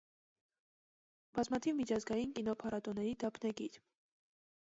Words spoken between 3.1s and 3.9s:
դափնեկիր։